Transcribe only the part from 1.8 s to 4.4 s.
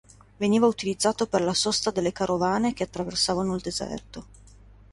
delle carovane che attraversavano il deserto.